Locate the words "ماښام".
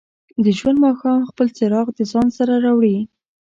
0.85-1.19